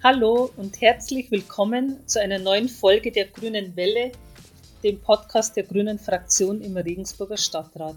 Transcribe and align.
Hallo 0.00 0.48
und 0.56 0.80
herzlich 0.80 1.28
willkommen 1.32 2.06
zu 2.06 2.20
einer 2.20 2.38
neuen 2.38 2.68
Folge 2.68 3.10
der 3.10 3.24
Grünen 3.24 3.74
Welle, 3.74 4.12
dem 4.84 5.00
Podcast 5.00 5.56
der 5.56 5.64
Grünen 5.64 5.98
Fraktion 5.98 6.60
im 6.60 6.76
Regensburger 6.76 7.36
Stadtrat. 7.36 7.96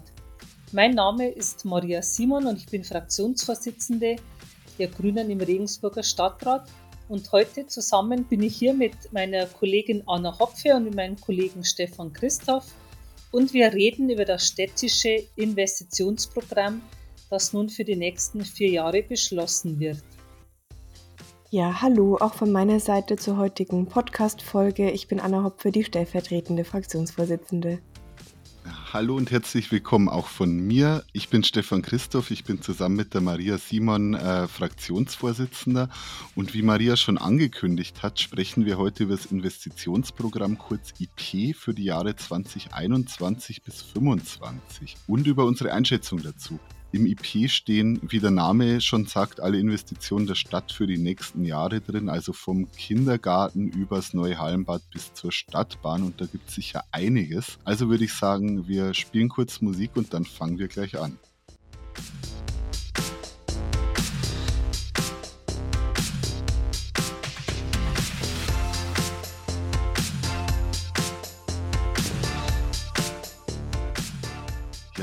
Mein 0.72 0.96
Name 0.96 1.28
ist 1.28 1.64
Maria 1.64 2.02
Simon 2.02 2.46
und 2.46 2.56
ich 2.56 2.66
bin 2.66 2.82
Fraktionsvorsitzende 2.82 4.16
der 4.80 4.88
Grünen 4.88 5.30
im 5.30 5.40
Regensburger 5.40 6.02
Stadtrat. 6.02 6.68
Und 7.08 7.30
heute 7.30 7.68
zusammen 7.68 8.24
bin 8.24 8.42
ich 8.42 8.56
hier 8.56 8.74
mit 8.74 9.12
meiner 9.12 9.46
Kollegin 9.46 10.02
Anna 10.08 10.36
Hopfe 10.40 10.74
und 10.74 10.82
mit 10.82 10.96
meinem 10.96 11.20
Kollegen 11.20 11.62
Stefan 11.62 12.12
Christoph 12.12 12.66
und 13.30 13.52
wir 13.52 13.72
reden 13.72 14.10
über 14.10 14.24
das 14.24 14.48
städtische 14.48 15.22
Investitionsprogramm, 15.36 16.82
das 17.30 17.52
nun 17.52 17.68
für 17.68 17.84
die 17.84 17.94
nächsten 17.94 18.44
vier 18.44 18.70
Jahre 18.70 19.04
beschlossen 19.04 19.78
wird. 19.78 20.02
Ja, 21.52 21.82
hallo, 21.82 22.16
auch 22.18 22.32
von 22.32 22.50
meiner 22.50 22.80
Seite 22.80 23.16
zur 23.16 23.36
heutigen 23.36 23.84
Podcast-Folge. 23.84 24.90
Ich 24.90 25.06
bin 25.06 25.20
Anna 25.20 25.42
Hopfe, 25.42 25.70
die 25.70 25.84
stellvertretende 25.84 26.64
Fraktionsvorsitzende. 26.64 27.78
Hallo 28.90 29.16
und 29.16 29.30
herzlich 29.30 29.70
willkommen 29.70 30.08
auch 30.08 30.28
von 30.28 30.56
mir. 30.56 31.04
Ich 31.12 31.28
bin 31.28 31.44
Stefan 31.44 31.82
Christoph, 31.82 32.30
ich 32.30 32.44
bin 32.44 32.62
zusammen 32.62 32.96
mit 32.96 33.12
der 33.12 33.20
Maria 33.20 33.58
Simon 33.58 34.14
äh, 34.14 34.48
Fraktionsvorsitzender 34.48 35.90
und 36.36 36.54
wie 36.54 36.62
Maria 36.62 36.96
schon 36.96 37.18
angekündigt 37.18 38.02
hat, 38.02 38.18
sprechen 38.18 38.64
wir 38.64 38.78
heute 38.78 39.02
über 39.02 39.16
das 39.16 39.26
Investitionsprogramm 39.26 40.56
kurz 40.56 40.94
IP 41.00 41.54
für 41.54 41.74
die 41.74 41.84
Jahre 41.84 42.16
2021 42.16 43.62
bis 43.62 43.92
2025 43.92 44.96
und 45.06 45.26
über 45.26 45.44
unsere 45.44 45.74
Einschätzung 45.74 46.22
dazu. 46.22 46.58
Im 46.92 47.06
IP 47.06 47.50
stehen, 47.50 47.98
wie 48.02 48.20
der 48.20 48.30
Name 48.30 48.82
schon 48.82 49.06
sagt, 49.06 49.40
alle 49.40 49.58
Investitionen 49.58 50.26
der 50.26 50.34
Stadt 50.34 50.72
für 50.72 50.86
die 50.86 50.98
nächsten 50.98 51.44
Jahre 51.44 51.80
drin, 51.80 52.10
also 52.10 52.34
vom 52.34 52.70
Kindergarten 52.72 53.68
übers 53.68 54.12
neue 54.12 54.38
Hallenbad 54.38 54.82
bis 54.90 55.14
zur 55.14 55.32
Stadtbahn 55.32 56.02
und 56.02 56.20
da 56.20 56.26
gibt 56.26 56.50
es 56.50 56.54
sicher 56.54 56.84
einiges. 56.92 57.58
Also 57.64 57.88
würde 57.88 58.04
ich 58.04 58.12
sagen, 58.12 58.68
wir 58.68 58.92
spielen 58.92 59.30
kurz 59.30 59.62
Musik 59.62 59.92
und 59.96 60.12
dann 60.12 60.26
fangen 60.26 60.58
wir 60.58 60.68
gleich 60.68 60.98
an. 60.98 61.18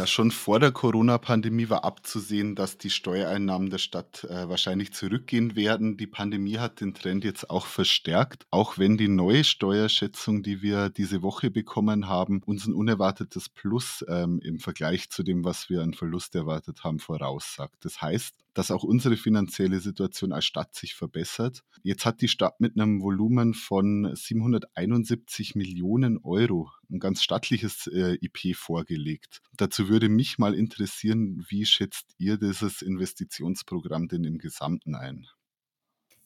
Schon 0.10 0.32
vor 0.32 0.60
der 0.60 0.72
Corona-Pandemie 0.72 1.70
war 1.70 1.84
abzusehen, 1.84 2.56
dass 2.56 2.78
die 2.78 2.90
Steuereinnahmen 2.90 3.70
der 3.70 3.78
Stadt 3.78 4.24
äh, 4.24 4.50
wahrscheinlich 4.50 4.94
zurückgehen 4.94 5.56
werden. 5.56 5.98
Die 5.98 6.08
Pandemie 6.08 6.58
hat 6.58 6.82
den 6.82 6.94
Trend 6.94 7.24
jetzt 7.24 7.50
auch 7.50 7.66
verstärkt, 7.66 8.46
auch 8.52 8.78
wenn 8.78 8.98
die 8.98 9.08
neue 9.08 9.44
Steuerschätzung, 9.44 10.44
die 10.44 10.62
wir 10.62 10.90
diese 10.90 11.22
Woche 11.22 11.52
bekommen 11.52 12.08
haben, 12.08 12.42
uns 12.46 12.68
ein 12.68 12.74
unerwartetes 12.74 13.50
Plus 13.50 14.04
ähm, 14.08 14.40
im 14.44 14.60
Vergleich 14.60 15.10
zu 15.10 15.24
dem, 15.24 15.44
was 15.44 15.70
wir 15.70 15.82
an 15.82 15.94
Verlust 15.94 16.36
erwartet 16.36 16.84
haben, 16.84 17.00
voraussagt. 17.00 17.86
Das 17.86 18.02
heißt, 18.02 18.36
dass 18.54 18.72
auch 18.72 18.84
unsere 18.84 19.18
finanzielle 19.18 19.80
Situation 19.80 20.34
als 20.34 20.46
Stadt 20.46 20.76
sich 20.76 20.96
verbessert. 20.96 21.64
Jetzt 21.84 22.06
hat 22.06 22.22
die 22.22 22.28
Stadt 22.28 22.60
mit 22.60 22.76
einem 22.76 23.02
Volumen 23.02 23.54
von 23.54 24.14
771 24.14 25.56
Millionen 25.56 26.18
Euro 26.24 26.70
ein 26.90 27.00
ganz 27.00 27.22
stattliches 27.22 27.88
äh, 27.88 28.18
IP 28.22 28.56
vorgelegt. 28.56 29.42
Dazu 29.56 29.90
würde 29.90 30.10
mich 30.10 30.38
mal 30.38 30.54
interessieren, 30.54 31.46
wie 31.48 31.66
schätzt 31.66 32.16
ihr 32.18 32.38
dieses 32.38 32.82
Investitionsprogramm 32.82 34.08
denn 34.08 34.24
im 34.24 34.38
Gesamten 34.38 34.96
ein? 34.96 35.28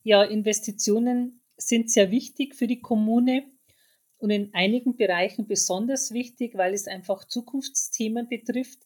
Ja, 0.03 0.23
Investitionen 0.23 1.41
sind 1.57 1.89
sehr 1.89 2.11
wichtig 2.11 2.55
für 2.55 2.67
die 2.67 2.81
Kommune 2.81 3.45
und 4.17 4.29
in 4.29 4.53
einigen 4.53 4.95
Bereichen 4.95 5.47
besonders 5.47 6.11
wichtig, 6.11 6.55
weil 6.55 6.73
es 6.73 6.87
einfach 6.87 7.25
Zukunftsthemen 7.25 8.27
betrifft. 8.29 8.79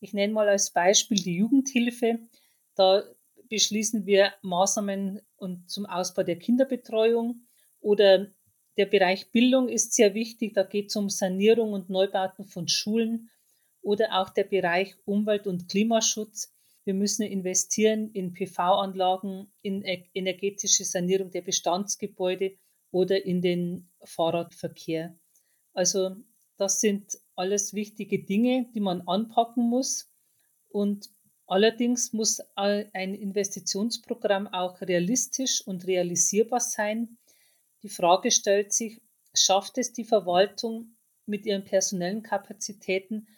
Ich 0.00 0.12
nenne 0.14 0.32
mal 0.32 0.48
als 0.48 0.70
Beispiel 0.70 1.18
die 1.18 1.36
Jugendhilfe. 1.36 2.20
Da 2.78 3.02
beschließen 3.48 4.06
wir 4.06 4.32
Maßnahmen 4.42 5.20
und 5.36 5.68
zum 5.68 5.84
Ausbau 5.84 6.22
der 6.22 6.38
Kinderbetreuung 6.38 7.42
oder 7.80 8.28
der 8.76 8.86
Bereich 8.86 9.32
Bildung 9.32 9.68
ist 9.68 9.94
sehr 9.94 10.14
wichtig. 10.14 10.54
Da 10.54 10.62
geht 10.62 10.90
es 10.90 10.96
um 10.96 11.10
Sanierung 11.10 11.72
und 11.72 11.90
Neubauten 11.90 12.44
von 12.44 12.68
Schulen 12.68 13.30
oder 13.82 14.20
auch 14.20 14.30
der 14.30 14.44
Bereich 14.44 14.94
Umwelt- 15.04 15.48
und 15.48 15.68
Klimaschutz. 15.68 16.54
Wir 16.84 16.94
müssen 16.94 17.22
investieren 17.22 18.12
in 18.12 18.32
PV-Anlagen, 18.32 19.52
in 19.62 19.82
e-, 19.82 20.08
energetische 20.14 20.84
Sanierung 20.84 21.32
der 21.32 21.42
Bestandsgebäude 21.42 22.56
oder 22.92 23.24
in 23.24 23.42
den 23.42 23.90
Fahrradverkehr. 24.04 25.18
Also 25.72 26.14
das 26.56 26.80
sind 26.80 27.18
alles 27.34 27.74
wichtige 27.74 28.24
Dinge, 28.24 28.70
die 28.72 28.80
man 28.80 29.02
anpacken 29.02 29.68
muss. 29.68 30.12
Und 30.68 31.10
Allerdings 31.48 32.12
muss 32.12 32.40
ein 32.56 33.14
Investitionsprogramm 33.14 34.48
auch 34.48 34.82
realistisch 34.82 35.66
und 35.66 35.86
realisierbar 35.86 36.60
sein. 36.60 37.16
Die 37.82 37.88
Frage 37.88 38.30
stellt 38.30 38.74
sich, 38.74 39.00
schafft 39.34 39.78
es 39.78 39.94
die 39.94 40.04
Verwaltung 40.04 40.94
mit 41.24 41.46
ihren 41.46 41.64
personellen 41.64 42.22
Kapazitäten, 42.22 43.28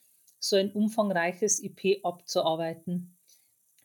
so 0.40 0.56
ein 0.56 0.72
umfangreiches 0.72 1.62
IP 1.62 2.04
abzuarbeiten? 2.04 3.16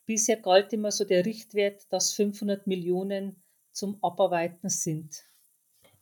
Bisher 0.08 0.38
galt 0.38 0.74
immer 0.74 0.92
so 0.92 1.06
der 1.06 1.24
Richtwert, 1.24 1.84
dass 1.92 2.14
500 2.14 2.66
Millionen 2.66 3.44
zum 3.72 4.04
Abarbeiten 4.04 4.70
sind. 4.70 5.24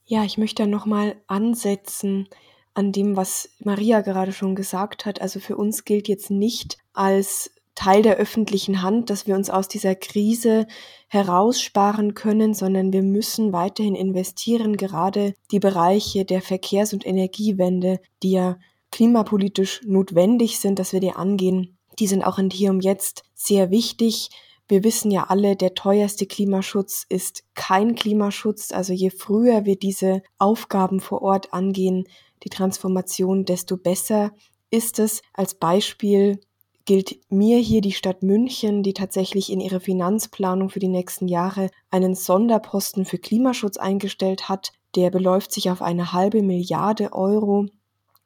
Ja, 0.05 0.23
ich 0.23 0.37
möchte 0.37 0.65
nochmal 0.65 1.21
ansetzen 1.27 2.29
an 2.73 2.93
dem, 2.93 3.17
was 3.17 3.49
Maria 3.59 3.99
gerade 4.01 4.31
schon 4.31 4.55
gesagt 4.55 5.05
hat. 5.05 5.21
Also 5.21 5.41
für 5.41 5.57
uns 5.57 5.83
gilt 5.83 6.07
jetzt 6.07 6.29
nicht 6.29 6.77
als 6.93 7.52
Teil 7.75 8.03
der 8.03 8.17
öffentlichen 8.17 8.81
Hand, 8.81 9.09
dass 9.09 9.25
wir 9.25 9.35
uns 9.35 9.49
aus 9.49 9.67
dieser 9.67 9.95
Krise 9.95 10.67
heraussparen 11.07 12.13
können, 12.13 12.53
sondern 12.53 12.93
wir 12.93 13.03
müssen 13.03 13.51
weiterhin 13.51 13.95
investieren, 13.95 14.77
gerade 14.77 15.33
die 15.51 15.59
Bereiche 15.59 16.25
der 16.25 16.41
Verkehrs- 16.41 16.93
und 16.93 17.05
Energiewende, 17.05 17.99
die 18.21 18.31
ja 18.31 18.57
klimapolitisch 18.91 19.81
notwendig 19.85 20.59
sind, 20.59 20.77
dass 20.77 20.93
wir 20.93 20.99
die 20.99 21.13
angehen. 21.13 21.77
Die 21.99 22.07
sind 22.07 22.23
auch 22.23 22.37
in 22.37 22.49
Hier 22.49 22.69
und 22.69 22.83
Jetzt 22.83 23.23
sehr 23.33 23.71
wichtig. 23.71 24.29
Wir 24.67 24.83
wissen 24.83 25.11
ja 25.11 25.25
alle, 25.25 25.55
der 25.55 25.73
teuerste 25.73 26.25
Klimaschutz 26.25 27.05
ist 27.09 27.43
kein 27.53 27.95
Klimaschutz. 27.95 28.71
Also 28.71 28.93
je 28.93 29.09
früher 29.09 29.65
wir 29.65 29.77
diese 29.77 30.21
Aufgaben 30.37 30.99
vor 30.99 31.21
Ort 31.21 31.53
angehen, 31.53 32.05
die 32.43 32.49
Transformation, 32.49 33.45
desto 33.45 33.77
besser 33.77 34.31
ist 34.69 34.99
es. 34.99 35.21
Als 35.33 35.55
Beispiel 35.55 36.39
gilt 36.85 37.19
mir 37.29 37.57
hier 37.59 37.81
die 37.81 37.93
Stadt 37.93 38.23
München, 38.23 38.83
die 38.83 38.93
tatsächlich 38.93 39.51
in 39.51 39.59
ihrer 39.59 39.79
Finanzplanung 39.79 40.69
für 40.69 40.79
die 40.79 40.87
nächsten 40.87 41.27
Jahre 41.27 41.69
einen 41.89 42.15
Sonderposten 42.15 43.05
für 43.05 43.17
Klimaschutz 43.17 43.77
eingestellt 43.77 44.49
hat. 44.49 44.73
Der 44.95 45.09
beläuft 45.09 45.51
sich 45.51 45.69
auf 45.71 45.81
eine 45.81 46.13
halbe 46.13 46.41
Milliarde 46.41 47.13
Euro. 47.13 47.67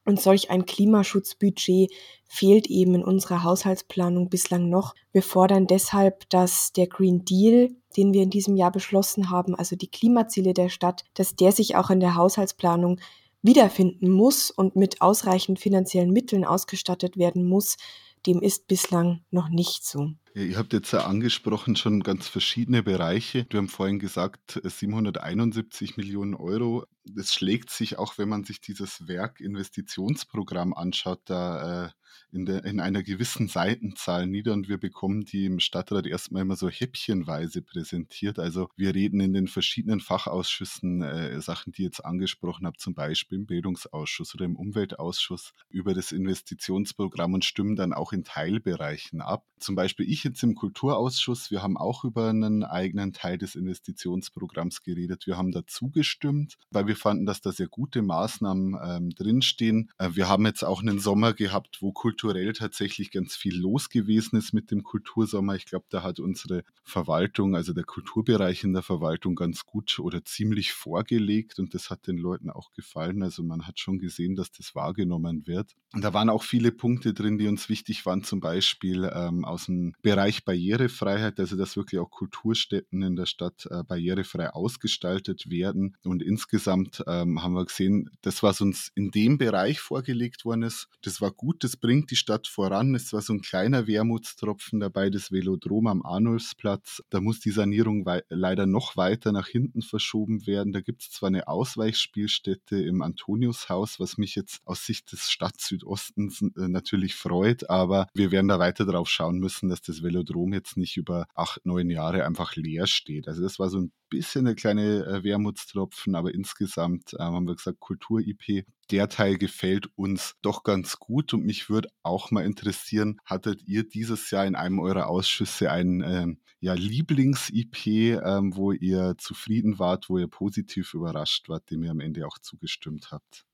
Und 0.06 0.22
solch 0.22 0.50
ein 0.50 0.66
Klimaschutzbudget 0.66 1.91
fehlt 2.25 2.68
eben 2.68 2.95
in 2.95 3.03
unserer 3.03 3.44
Haushaltsplanung 3.44 4.29
bislang 4.29 4.69
noch. 4.69 4.95
Wir 5.12 5.22
fordern 5.22 5.68
deshalb, 5.68 6.29
dass 6.29 6.72
der 6.72 6.88
Green 6.88 7.25
Deal, 7.25 7.75
den 7.95 8.13
wir 8.13 8.24
in 8.24 8.29
diesem 8.29 8.56
Jahr 8.56 8.72
beschlossen 8.72 9.29
haben, 9.29 9.53
also 9.53 9.75
die 9.75 9.89
Klimaziele 9.89 10.53
der 10.53 10.69
Stadt, 10.69 11.03
dass 11.13 11.35
der 11.35 11.51
sich 11.51 11.75
auch 11.75 11.89
in 11.89 12.00
der 12.00 12.16
Haushaltsplanung 12.16 13.00
wiederfinden 13.41 14.09
muss 14.09 14.50
und 14.50 14.75
mit 14.75 15.01
ausreichend 15.01 15.59
finanziellen 15.59 16.12
Mitteln 16.12 16.45
ausgestattet 16.45 17.18
werden 17.18 17.45
muss, 17.45 17.78
dem 18.27 18.41
ist 18.41 18.67
bislang 18.67 19.21
noch 19.31 19.49
nicht 19.49 19.85
so. 19.85 20.11
Ihr 20.35 20.57
habt 20.57 20.73
jetzt 20.73 20.91
ja 20.91 21.05
angesprochen 21.05 21.75
schon 21.75 22.03
ganz 22.03 22.27
verschiedene 22.27 22.83
Bereiche. 22.83 23.47
Wir 23.50 23.57
haben 23.57 23.69
vorhin 23.69 23.97
gesagt 23.97 24.62
771 24.63 25.97
Millionen 25.97 26.35
Euro. 26.35 26.85
Das 27.15 27.33
schlägt 27.33 27.69
sich 27.69 27.98
auch, 27.98 28.18
wenn 28.18 28.30
man 28.30 28.44
sich 28.44 28.59
dieses 28.62 29.07
Werk-Investitionsprogramm 29.07 30.74
anschaut, 30.74 31.21
da 31.25 31.86
äh, 31.86 31.89
in, 32.31 32.45
der, 32.45 32.65
in 32.65 32.80
einer 32.80 33.04
gewissen 33.04 33.48
Seitenzahl 33.48 34.27
nieder 34.27 34.54
und 34.54 34.68
wir 34.68 34.77
bekommen 34.77 35.25
die 35.25 35.45
im 35.45 35.59
Stadtrat 35.59 36.06
erstmal 36.06 36.42
immer 36.42 36.56
so 36.56 36.69
häppchenweise 36.69 37.62
präsentiert. 37.62 38.39
Also 38.39 38.69
wir 38.75 38.94
reden 38.94 39.19
in 39.19 39.33
den 39.33 39.48
verschiedenen 39.48 40.00
Fachausschüssen 40.00 41.01
äh, 41.01 41.42
Sachen, 41.42 41.71
die 41.71 41.83
ihr 41.83 41.88
jetzt 41.88 42.04
angesprochen 42.04 42.65
habt, 42.65 42.81
zum 42.81 42.94
Beispiel 42.94 43.39
im 43.39 43.45
Bildungsausschuss 43.45 44.36
oder 44.36 44.45
im 44.45 44.56
Umweltausschuss 44.56 45.53
über 45.69 45.94
das 45.94 46.12
Investitionsprogramm 46.12 47.33
und 47.33 47.45
stimmen 47.45 47.75
dann 47.75 47.94
auch 47.94 48.12
in 48.12 48.24
Teilbereichen 48.24 49.21
ab. 49.21 49.45
Zum 49.60 49.75
Beispiel 49.75 50.10
ich 50.10 50.24
jetzt 50.24 50.44
im 50.44 50.56
Kulturausschuss, 50.56 51.50
wir 51.50 51.63
haben 51.63 51.77
auch 51.77 52.03
über 52.03 52.30
einen 52.30 52.63
eigenen 52.63 53.13
Teil 53.13 53.38
des 53.38 53.56
Investitionsprogramms 53.56 54.83
geredet. 54.83 55.25
Wir 55.25 55.38
haben 55.38 55.51
dazu 55.51 55.89
gestimmt, 55.89 56.57
weil 56.71 56.88
wir 56.88 56.95
fanden, 56.97 57.25
dass 57.25 57.41
da 57.41 57.51
sehr 57.51 57.67
gute 57.67 58.01
Maßnahmen 58.01 58.75
ähm, 58.83 59.09
drinstehen. 59.11 59.91
Äh, 59.97 60.11
wir 60.13 60.27
haben 60.27 60.45
jetzt 60.45 60.63
auch 60.63 60.81
einen 60.81 60.99
Sommer 60.99 61.33
gehabt, 61.33 61.81
wo 61.81 61.91
kulturell 61.91 62.53
tatsächlich 62.53 63.11
ganz 63.11 63.35
viel 63.35 63.57
los 63.57 63.89
gewesen 63.89 64.38
ist 64.38 64.53
mit 64.53 64.71
dem 64.71 64.83
Kultursommer. 64.83 65.55
Ich 65.55 65.65
glaube, 65.65 65.85
da 65.89 66.03
hat 66.03 66.19
unsere 66.19 66.63
Verwaltung, 66.83 67.55
also 67.55 67.73
der 67.73 67.83
Kulturbereich 67.83 68.63
in 68.63 68.73
der 68.73 68.83
Verwaltung 68.83 69.35
ganz 69.35 69.65
gut 69.65 69.99
oder 69.99 70.23
ziemlich 70.23 70.73
vorgelegt 70.73 71.59
und 71.59 71.73
das 71.73 71.89
hat 71.89 72.07
den 72.07 72.17
Leuten 72.17 72.49
auch 72.49 72.71
gefallen. 72.71 73.23
Also 73.23 73.43
man 73.43 73.67
hat 73.67 73.79
schon 73.79 74.00
gesehen, 74.00 74.35
dass 74.35 74.51
das 74.51 74.75
wahrgenommen 74.75 75.47
wird. 75.47 75.75
Und 75.93 76.03
da 76.03 76.13
waren 76.13 76.29
auch 76.29 76.43
viele 76.43 76.71
Punkte 76.71 77.13
drin, 77.13 77.38
die 77.38 77.47
uns 77.47 77.69
wichtig 77.69 78.05
waren, 78.05 78.23
zum 78.23 78.39
Beispiel 78.39 79.09
ähm, 79.13 79.45
aus 79.45 79.65
dem 79.65 79.93
Bereich 80.01 80.45
Barrierefreiheit, 80.45 81.39
also 81.39 81.55
dass 81.55 81.77
wirklich 81.77 82.00
auch 82.00 82.09
Kulturstätten 82.09 83.01
in 83.01 83.15
der 83.15 83.25
Stadt 83.25 83.67
äh, 83.69 83.83
barrierefrei 83.83 84.50
ausgestaltet 84.50 85.50
werden. 85.50 85.95
Und 86.03 86.21
insgesamt 86.21 86.87
ähm, 87.07 87.44
haben 87.44 87.54
wir 87.54 87.66
gesehen, 87.66 88.10
das, 88.22 88.44
was 88.44 88.62
uns 88.62 88.92
in 88.95 89.12
dem 89.12 89.38
Bereich 89.38 89.80
vorgelegt 89.80 90.45
worden 90.45 90.63
ist, 90.63 90.88
das 91.01 91.22
war 91.22 91.31
gut, 91.31 91.63
das 91.63 91.78
bringt 91.78 92.12
die 92.12 92.16
Stadt 92.16 92.48
voran. 92.48 92.95
Es 92.95 93.13
war 93.13 93.22
so 93.22 93.34
ein 93.34 93.42
kleiner 93.42 93.88
Wermutstropfen 93.88 94.80
dabei, 94.80 95.10
das 95.10 95.31
Velodrom 95.31 95.88
am 95.88 96.06
Arnulfsplatz. 96.06 97.04
Da 97.10 97.22
muss 97.22 97.39
die 97.39 97.51
Sanierung 97.51 98.06
leider 98.30 98.66
noch 98.66 98.98
weiter 98.98 99.31
nach 99.31 99.48
hinten 99.48 99.81
verschoben 99.81 100.45
werden. 100.48 100.74
Da 100.74 100.81
gibt 100.81 101.04
es 101.04 101.12
zwar 101.12 101.28
eine 101.28 101.48
Ausweichspielstätte 101.48 102.81
im 102.81 103.01
Antoniushaus, 103.01 104.00
was 104.00 104.18
mich 104.18 104.36
jetzt 104.36 104.62
aus 104.66 104.86
Sicht 104.86 105.12
des 105.12 105.30
Stadt 105.30 105.60
Südostens 105.60 106.42
äh, 106.42 106.68
natürlich 106.68 107.16
freut, 107.16 107.69
aber 107.69 108.07
wir 108.13 108.31
werden 108.31 108.48
da 108.48 108.60
weiter 108.60 108.86
drauf 108.86 109.10
schauen 109.10 109.39
müssen, 109.39 109.69
dass 109.69 109.81
das 109.81 110.04
Velodrom 110.04 110.54
jetzt 110.54 110.78
nicht 110.78 110.98
über 110.98 111.28
acht, 111.36 111.66
neun 111.66 111.89
Jahre 111.89 112.25
einfach 112.25 112.56
leer 112.56 112.88
steht. 112.88 113.28
Also 113.28 113.42
das 113.42 113.60
war 113.60 113.69
so 113.69 113.80
ein 113.80 113.92
bisschen 114.09 114.48
eine 114.48 114.56
kleine 114.56 115.06
äh, 115.06 115.24
Wermutstropfen, 115.24 116.15
aber 116.15 116.33
insgesamt 116.33 117.13
äh, 117.13 117.18
haben 117.19 117.48
wir 117.48 117.56
gesagt, 117.56 117.80
Kultur-IP, 117.80 118.65
der 118.92 119.09
Teil 119.09 119.38
gefällt 119.38 119.88
uns 119.95 120.36
doch 120.42 120.63
ganz 120.63 120.98
gut 120.98 121.33
und 121.33 121.45
mich 121.45 121.69
würde 121.69 121.89
auch 122.04 122.31
mal 122.31 122.45
interessieren, 122.45 123.19
hattet 123.25 123.63
ihr 123.68 123.83
dieses 123.88 124.31
Jahr 124.31 124.45
in 124.45 124.56
einem 124.56 124.80
eurer 124.80 125.07
Ausschüsse 125.07 125.71
ein 125.71 126.04
ähm, 126.06 126.39
ja, 126.59 126.74
Lieblings-IP, 126.74 127.88
ähm, 127.88 128.56
wo 128.56 128.71
ihr 128.71 129.15
zufrieden 129.18 129.80
wart, 129.80 130.10
wo 130.10 130.18
ihr 130.18 130.27
positiv 130.27 130.94
überrascht 130.94 131.50
wart, 131.50 131.69
dem 131.69 131.83
ihr 131.83 131.92
am 131.92 132.00
Ende 132.00 132.25
auch 132.25 132.39
zugestimmt 132.39 133.12
habt? 133.12 133.45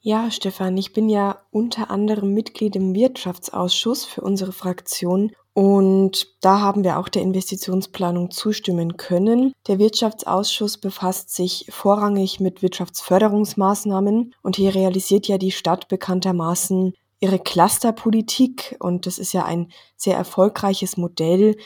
Ja, 0.00 0.30
Stefan, 0.30 0.76
ich 0.76 0.92
bin 0.92 1.08
ja 1.08 1.40
unter 1.50 1.90
anderem 1.90 2.34
Mitglied 2.34 2.76
im 2.76 2.94
Wirtschaftsausschuss 2.94 4.04
für 4.04 4.20
unsere 4.20 4.52
Fraktion 4.52 5.32
und 5.54 6.26
da 6.40 6.60
haben 6.60 6.82
wir 6.82 6.98
auch 6.98 7.08
der 7.08 7.22
Investitionsplanung 7.22 8.32
zustimmen 8.32 8.96
können. 8.96 9.52
Der 9.68 9.78
Wirtschaftsausschuss 9.78 10.78
befasst 10.78 11.34
sich 11.34 11.66
vorrangig 11.70 12.40
mit 12.40 12.60
Wirtschaftsförderungsmaßnahmen 12.60 14.34
und 14.42 14.56
hier 14.56 14.74
realisiert 14.74 15.28
ja 15.28 15.38
die 15.38 15.52
Stadt 15.52 15.88
bekanntermaßen 15.88 16.94
ihre 17.20 17.38
Clusterpolitik 17.38 18.76
und 18.80 19.06
das 19.06 19.18
ist 19.18 19.32
ja 19.32 19.44
ein 19.44 19.70
sehr 19.96 20.16
erfolgreiches 20.16 20.96
Modell. 20.96 21.56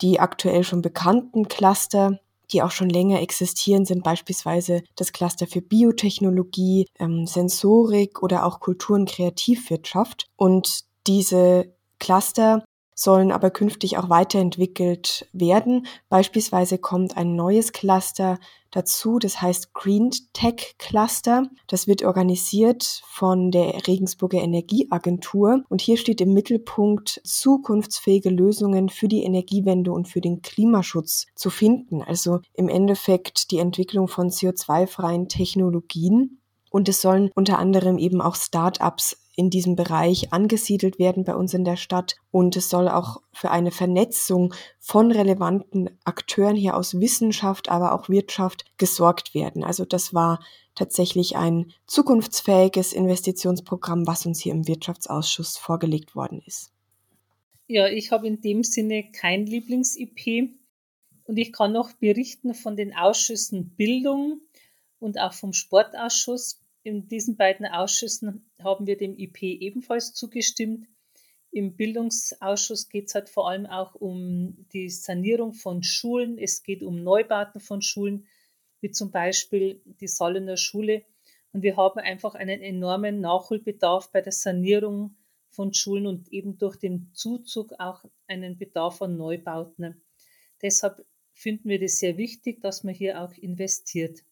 Die 0.00 0.18
aktuell 0.18 0.64
schon 0.64 0.82
bekannten 0.82 1.46
Cluster 1.46 2.18
die 2.52 2.62
auch 2.62 2.70
schon 2.70 2.88
länger 2.88 3.20
existieren, 3.20 3.84
sind 3.84 4.04
beispielsweise 4.04 4.82
das 4.96 5.12
Cluster 5.12 5.46
für 5.46 5.62
Biotechnologie, 5.62 6.86
ähm, 6.98 7.26
Sensorik 7.26 8.22
oder 8.22 8.44
auch 8.44 8.60
Kultur- 8.60 8.96
und 8.96 9.08
Kreativwirtschaft. 9.08 10.26
Und 10.36 10.84
diese 11.06 11.72
Cluster 11.98 12.63
sollen 12.94 13.32
aber 13.32 13.50
künftig 13.50 13.98
auch 13.98 14.08
weiterentwickelt 14.08 15.28
werden. 15.32 15.86
Beispielsweise 16.08 16.78
kommt 16.78 17.16
ein 17.16 17.34
neues 17.34 17.72
Cluster 17.72 18.38
dazu, 18.70 19.18
das 19.18 19.40
heißt 19.40 19.72
Green 19.74 20.10
Tech 20.32 20.74
Cluster. 20.78 21.48
Das 21.66 21.86
wird 21.86 22.02
organisiert 22.02 23.02
von 23.06 23.50
der 23.50 23.86
Regensburger 23.86 24.40
Energieagentur 24.40 25.64
und 25.68 25.80
hier 25.80 25.96
steht 25.96 26.20
im 26.20 26.32
Mittelpunkt, 26.32 27.20
zukunftsfähige 27.24 28.30
Lösungen 28.30 28.88
für 28.88 29.08
die 29.08 29.22
Energiewende 29.22 29.92
und 29.92 30.08
für 30.08 30.20
den 30.20 30.42
Klimaschutz 30.42 31.26
zu 31.34 31.50
finden. 31.50 32.02
Also 32.02 32.40
im 32.54 32.68
Endeffekt 32.68 33.50
die 33.50 33.58
Entwicklung 33.58 34.08
von 34.08 34.30
CO2-freien 34.30 35.28
Technologien. 35.28 36.40
Und 36.70 36.88
es 36.88 37.00
sollen 37.00 37.30
unter 37.36 37.60
anderem 37.60 37.98
eben 37.98 38.20
auch 38.20 38.34
Start-ups 38.34 39.23
in 39.36 39.50
diesem 39.50 39.76
Bereich 39.76 40.32
angesiedelt 40.32 40.98
werden 40.98 41.24
bei 41.24 41.34
uns 41.34 41.54
in 41.54 41.64
der 41.64 41.76
Stadt. 41.76 42.16
Und 42.30 42.56
es 42.56 42.68
soll 42.68 42.88
auch 42.88 43.20
für 43.32 43.50
eine 43.50 43.70
Vernetzung 43.70 44.54
von 44.78 45.10
relevanten 45.10 45.90
Akteuren 46.04 46.56
hier 46.56 46.76
aus 46.76 47.00
Wissenschaft, 47.00 47.68
aber 47.68 47.92
auch 47.92 48.08
Wirtschaft 48.08 48.64
gesorgt 48.78 49.34
werden. 49.34 49.64
Also 49.64 49.84
das 49.84 50.14
war 50.14 50.40
tatsächlich 50.74 51.36
ein 51.36 51.72
zukunftsfähiges 51.86 52.92
Investitionsprogramm, 52.92 54.06
was 54.06 54.26
uns 54.26 54.40
hier 54.40 54.52
im 54.52 54.66
Wirtschaftsausschuss 54.66 55.56
vorgelegt 55.56 56.14
worden 56.14 56.42
ist. 56.46 56.72
Ja, 57.66 57.88
ich 57.88 58.10
habe 58.10 58.26
in 58.26 58.40
dem 58.40 58.62
Sinne 58.62 59.10
kein 59.10 59.46
Lieblings-IP 59.46 60.50
und 61.24 61.38
ich 61.38 61.52
kann 61.52 61.72
noch 61.72 61.92
berichten 61.92 62.54
von 62.54 62.76
den 62.76 62.94
Ausschüssen 62.94 63.70
Bildung 63.76 64.40
und 64.98 65.18
auch 65.18 65.32
vom 65.32 65.52
Sportausschuss. 65.52 66.60
In 66.84 67.08
diesen 67.08 67.38
beiden 67.38 67.64
Ausschüssen 67.64 68.44
haben 68.62 68.86
wir 68.86 68.98
dem 68.98 69.18
IP 69.18 69.42
ebenfalls 69.42 70.12
zugestimmt. 70.12 70.86
Im 71.50 71.76
Bildungsausschuss 71.76 72.90
geht 72.90 73.08
es 73.08 73.14
halt 73.14 73.30
vor 73.30 73.48
allem 73.48 73.64
auch 73.64 73.94
um 73.94 74.66
die 74.74 74.90
Sanierung 74.90 75.54
von 75.54 75.82
Schulen. 75.82 76.36
Es 76.36 76.62
geht 76.62 76.82
um 76.82 77.02
Neubauten 77.02 77.58
von 77.58 77.80
Schulen, 77.80 78.26
wie 78.80 78.90
zum 78.90 79.10
Beispiel 79.10 79.80
die 79.86 80.08
Sallener 80.08 80.58
Schule. 80.58 81.06
Und 81.52 81.62
wir 81.62 81.78
haben 81.78 82.00
einfach 82.00 82.34
einen 82.34 82.60
enormen 82.60 83.20
Nachholbedarf 83.20 84.10
bei 84.12 84.20
der 84.20 84.32
Sanierung 84.32 85.16
von 85.48 85.72
Schulen 85.72 86.06
und 86.06 86.28
eben 86.34 86.58
durch 86.58 86.76
den 86.76 87.08
Zuzug 87.14 87.72
auch 87.78 88.04
einen 88.26 88.58
Bedarf 88.58 89.00
an 89.00 89.16
Neubauten. 89.16 90.02
Deshalb 90.60 91.06
finden 91.32 91.70
wir 91.70 91.80
das 91.80 91.98
sehr 91.98 92.18
wichtig, 92.18 92.60
dass 92.60 92.84
man 92.84 92.92
hier 92.92 93.22
auch 93.22 93.32
investiert. 93.38 94.22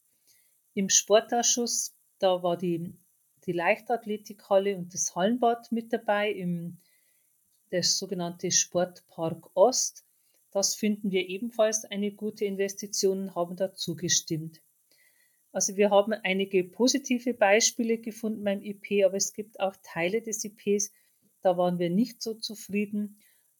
Im 0.74 0.90
Sportausschuss 0.90 1.94
da 2.22 2.42
war 2.42 2.56
die, 2.56 2.94
die 3.46 3.52
Leichtathletikhalle 3.52 4.76
und 4.76 4.94
das 4.94 5.14
Hallenbad 5.14 5.72
mit 5.72 5.92
dabei 5.92 6.30
im 6.30 6.78
der 7.72 7.82
sogenannte 7.82 8.50
Sportpark 8.50 9.50
Ost. 9.56 10.04
Das 10.50 10.74
finden 10.74 11.10
wir 11.10 11.26
ebenfalls 11.26 11.84
eine 11.86 12.12
gute 12.12 12.44
Investition 12.44 13.22
und 13.22 13.34
haben 13.34 13.56
dazu 13.56 13.96
gestimmt. 13.96 14.60
Also 15.50 15.76
wir 15.76 15.90
haben 15.90 16.12
einige 16.12 16.64
positive 16.64 17.34
Beispiele 17.34 17.98
gefunden 17.98 18.44
beim 18.44 18.62
IP, 18.62 19.04
aber 19.04 19.16
es 19.16 19.32
gibt 19.32 19.58
auch 19.58 19.74
Teile 19.82 20.22
des 20.22 20.44
IPs, 20.44 20.92
da 21.40 21.56
waren 21.56 21.78
wir 21.78 21.90
nicht 21.90 22.22
so 22.22 22.34
zufrieden. 22.34 23.18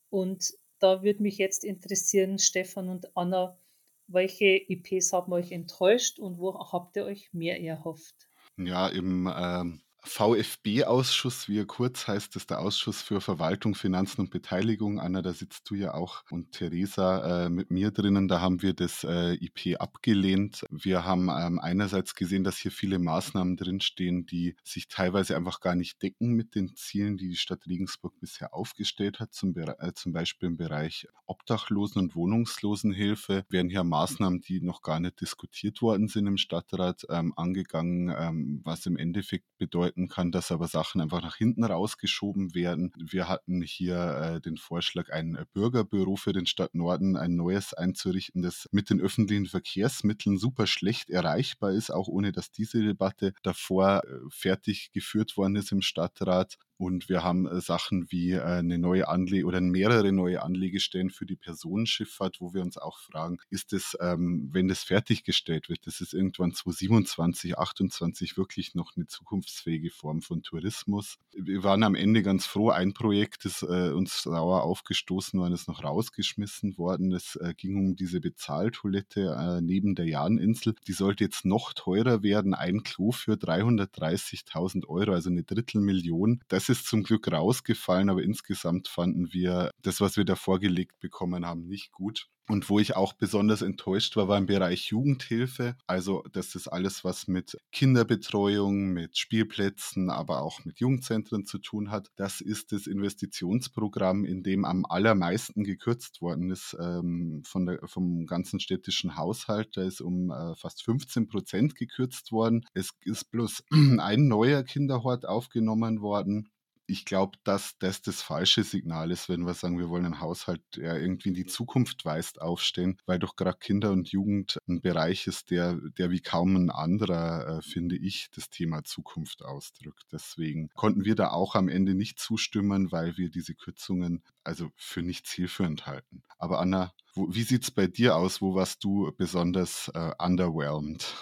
Und 0.09 0.53
da 0.79 1.03
würde 1.03 1.23
mich 1.23 1.39
jetzt 1.39 1.65
interessieren, 1.65 2.39
Stefan 2.39 2.89
und 2.89 3.17
Anna, 3.17 3.59
welche 4.07 4.63
IPs 4.69 5.13
haben 5.13 5.33
euch 5.33 5.53
enttäuscht 5.53 6.19
und 6.19 6.39
wo 6.39 6.55
habt 6.55 6.97
ihr 6.97 7.05
euch 7.05 7.33
mehr 7.33 7.61
erhofft? 7.61 8.29
Ja, 8.57 8.87
im 8.89 9.31
ähm, 9.35 9.83
VfB-Ausschuss, 10.05 11.49
wie 11.49 11.61
er 11.61 11.67
kurz 11.67 12.09
heißt, 12.09 12.35
ist 12.35 12.51
der 12.51 12.59
Ausschuss 12.59 13.03
für 13.03 13.21
Verwaltung, 13.21 13.77
Finanzen 13.77 14.23
und 14.23 14.31
Beteiligung. 14.31 14.99
Anna, 14.99 15.23
da 15.23 15.33
sitzt 15.33 15.71
du 15.71 15.77
ja 15.77 15.95
auch 15.95 16.25
und 16.31 16.51
Theresa 16.53 17.45
äh, 17.45 17.49
mit 17.49 17.71
mir 17.71 17.93
drinnen. 17.93 18.27
Da 18.27 18.41
haben 18.41 18.63
wir 18.63 18.75
das 18.75 19.05
äh, 19.05 19.35
IP 19.35 19.81
abgelehnt. 19.81 20.65
Wir 20.71 21.05
haben 21.05 21.29
ähm, 21.29 21.61
einerseits 21.61 22.17
gesehen, 22.17 22.43
dass 22.43 22.57
hier 22.57 22.73
viele 22.73 22.99
Maßnahmen 22.99 23.57
drinstehen, 23.57 24.27
die 24.27 24.57
sich 24.65 24.89
teilweise 24.89 25.37
einfach 25.37 25.61
gar 25.61 25.77
nicht 25.77 26.03
decken 26.03 26.33
mit 26.33 26.57
den 26.57 26.75
Zielen, 26.75 27.17
die 27.17 27.29
die 27.29 27.37
Stadt 27.37 27.67
Regensburg 27.67 28.19
bisher 28.19 28.55
aufgestellt 28.55 29.21
hat. 29.21 29.33
Zum, 29.33 29.57
äh, 29.57 29.93
zum 29.95 30.13
Beispiel 30.13 30.49
im 30.49 30.57
Bereich 30.57 31.07
Obdachlosen- 31.27 32.01
und 32.01 32.17
Wohnungslosenhilfe 32.17 33.45
werden 33.49 33.71
hier 33.71 33.85
Maßnahmen, 33.85 34.41
die 34.41 34.61
noch 34.61 34.83
gar 34.83 34.99
nicht 34.99 35.21
diskutiert 35.21 35.81
worden 35.81 36.09
sind 36.09 36.27
im 36.27 36.39
Stadtrat, 36.39 37.07
ähm, 37.09 37.33
angegangen, 37.37 38.13
ähm, 38.19 38.61
was 38.65 38.87
im 38.87 38.97
Endeffekt 38.97 39.47
bedeutet, 39.59 39.92
bedeuten 39.93 40.09
kann, 40.09 40.33
dass 40.33 40.51
aber 40.51 40.69
Sachen 40.69 41.01
einfach 41.01 41.23
nach 41.23 41.37
hinten 41.37 41.65
rausgeschoben 41.65 42.55
werden. 42.55 42.93
Wir 42.97 43.29
hatten 43.29 43.63
hier 43.63 43.97
äh, 44.37 44.41
den 44.41 44.57
Vorschlag, 44.57 45.11
ein 45.11 45.37
äh, 45.37 45.45
Bürgerbüro 45.53 46.17
für 46.17 46.33
den 46.33 46.47
Stadt 46.47 46.75
Norden, 46.75 47.17
ein 47.17 47.37
neues 47.37 47.75
einzurichten, 47.75 48.43
das 48.43 48.69
mit 48.73 48.91
den 48.91 49.01
öffentlichen 49.01 49.47
Verkehrsmitteln 49.47 50.39
super 50.39 50.67
schlecht 50.67 51.11
erreichbar 51.11 51.73
ist, 51.73 51.91
auch 51.91 52.09
ohne 52.09 52.33
dass 52.33 52.51
diese 52.51 52.83
Debatte 52.83 53.33
davor 53.43 54.03
äh, 54.05 54.19
fertig 54.31 54.93
geführt 54.93 55.37
worden 55.37 55.57
ist 55.57 55.73
im 55.73 55.83
Stadtrat. 55.83 56.57
Und 56.83 57.09
wir 57.09 57.23
haben 57.23 57.47
äh, 57.47 57.61
Sachen 57.61 58.11
wie 58.11 58.33
äh, 58.33 58.43
eine 58.43 58.77
neue 58.77 59.07
Anlege 59.07 59.47
oder 59.47 59.61
mehrere 59.61 60.11
neue 60.11 60.43
Anlegestellen 60.43 61.11
für 61.11 61.27
die 61.27 61.37
Personenschifffahrt, 61.37 62.41
wo 62.41 62.55
wir 62.55 62.63
uns 62.63 62.77
auch 62.77 62.99
fragen, 62.99 63.39
ist 63.51 63.73
es, 63.73 63.97
ähm, 64.01 64.49
wenn 64.53 64.67
das 64.67 64.83
fertiggestellt 64.83 65.69
wird, 65.69 65.87
das 65.87 66.01
ist 66.01 66.13
irgendwann 66.13 66.55
2027, 66.55 67.57
28 67.57 68.37
wirklich 68.37 68.75
noch 68.75 68.97
eine 68.97 69.07
zukunftsfähige 69.07 69.91
Form 69.91 70.23
von 70.23 70.43
Tourismus. 70.43 71.19
Wir 71.33 71.63
waren 71.63 71.85
am 71.85 71.95
Ende 71.95 72.21
ganz 72.25 72.47
froh, 72.47 72.71
ein 72.71 72.95
Projekt 72.95 73.45
ist 73.45 73.63
äh, 73.63 73.93
uns 73.93 74.21
sauer 74.23 74.65
aufgestoßen, 74.65 75.39
weil 75.39 75.53
es 75.53 75.69
noch 75.69 75.85
rausgeschmissen 75.85 76.79
worden. 76.79 77.13
Es 77.13 77.37
äh, 77.37 77.55
ging 77.57 77.77
um 77.77 77.95
diese 77.95 78.21
Bezahltoilette 78.21 79.37
äh, 79.39 79.61
neben 79.61 79.95
der 79.95 80.07
Jahninsel. 80.07 80.75
Die 80.89 80.95
sollte 80.95 81.23
jetzt 81.23 81.45
noch 81.45 81.75
teurer 81.75 82.25
werden. 82.25 82.55
Ein 82.55 82.83
Klo 82.83 83.13
für 83.13 83.35
330.000 83.35 84.89
Euro, 84.89 85.13
also 85.13 85.31
eine 85.31 85.45
Drittelmillion. 85.45 86.41
Das 86.49 86.72
ist 86.72 86.72
zum 86.75 87.03
Glück 87.03 87.31
rausgefallen, 87.31 88.11
aber 88.11 88.23
insgesamt 88.23 88.89
fanden 88.89 89.33
wir 89.33 89.71
das, 89.83 90.01
was 90.01 90.17
wir 90.17 90.25
da 90.25 90.37
vorgelegt 90.37 90.99
bekommen 91.01 91.47
haben, 91.47 91.67
nicht 91.67 91.93
gut. 91.93 92.29
Und 92.49 92.69
wo 92.69 92.79
ich 92.81 92.97
auch 92.97 93.13
besonders 93.13 93.63
enttäuscht 93.63 94.17
war, 94.17 94.27
war 94.27 94.37
im 94.37 94.47
Bereich 94.47 94.87
Jugendhilfe. 94.87 95.77
Also 95.87 96.25
das 96.33 96.55
ist 96.55 96.67
alles, 96.69 97.05
was 97.05 97.29
mit 97.29 97.57
Kinderbetreuung, 97.71 98.93
mit 98.93 99.17
Spielplätzen, 99.17 100.11
aber 100.11 100.43
auch 100.43 100.65
mit 100.65 100.81
Jugendzentren 100.81 101.47
zu 101.47 101.59
tun 101.59 101.91
hat. 101.91 102.11
Das 102.17 102.41
ist 102.41 102.73
das 102.73 102.87
Investitionsprogramm, 102.87 104.25
in 104.25 104.43
dem 104.43 104.65
am 104.65 104.85
allermeisten 104.85 105.63
gekürzt 105.63 106.21
worden 106.21 106.51
ist 106.51 106.77
ähm, 106.81 107.43
von 107.47 107.67
der, 107.67 107.79
vom 107.87 108.27
ganzen 108.27 108.59
städtischen 108.59 109.17
Haushalt. 109.17 109.77
Da 109.77 109.83
ist 109.85 110.01
um 110.01 110.31
äh, 110.31 110.57
fast 110.57 110.83
15 110.83 111.29
Prozent 111.29 111.77
gekürzt 111.77 112.33
worden. 112.33 112.67
Es 112.75 112.91
ist 113.05 113.31
bloß 113.31 113.63
ein 113.71 114.27
neuer 114.27 114.65
Kinderhort 114.65 115.27
aufgenommen 115.27 116.01
worden 116.01 116.51
ich 116.93 117.05
glaube, 117.05 117.39
dass 117.45 117.79
das 117.79 118.03
das 118.03 118.23
falsche 118.23 118.63
Signal 118.63 119.11
ist, 119.11 119.29
wenn 119.29 119.47
wir 119.47 119.55
sagen, 119.55 119.79
wir 119.79 119.89
wollen 119.89 120.05
einen 120.05 120.21
Haushalt, 120.21 120.61
der 120.77 121.01
irgendwie 121.01 121.31
in 121.31 121.35
die 121.35 121.47
Zukunft 121.47 122.05
weist, 122.05 122.41
aufstehen, 122.41 122.99
weil 123.07 123.19
doch 123.19 123.35
gerade 123.37 123.59
Kinder 123.59 123.91
und 123.91 124.11
Jugend 124.11 124.59
ein 124.69 124.83
Bereich 124.83 125.27
ist, 125.27 125.51
der, 125.51 125.81
der 125.99 126.11
wie 126.11 126.21
kaum 126.21 126.55
ein 126.55 126.71
anderer, 126.71 127.59
äh, 127.59 127.63
finde 127.63 127.97
ich, 127.97 128.29
das 128.35 128.51
Thema 128.51 128.85
Zukunft 128.85 129.43
ausdrückt. 129.43 130.05
Deswegen 130.13 130.69
konnten 130.75 131.05
wir 131.05 131.15
da 131.15 131.31
auch 131.31 131.55
am 131.55 131.69
Ende 131.69 131.95
nicht 131.95 132.19
zustimmen, 132.19 132.93
weil 132.93 133.17
wir 133.17 133.31
diese 133.31 133.55
Kürzungen 133.55 134.23
also 134.45 134.71
für 134.77 135.03
nicht 135.03 135.27
zielführend 135.27 135.87
halten. 135.87 136.23
Aber 136.39 136.61
Anna, 136.61 136.93
wo, 137.15 137.33
wie 137.35 137.43
sieht 137.43 137.65
es 137.65 137.71
bei 137.71 137.87
dir 137.87 138.17
aus? 138.17 138.43
Wo 138.43 138.55
warst 138.55 138.85
du 138.85 139.13
besonders 139.17 139.91
äh, 139.95 140.13
underwhelmed? 140.19 141.15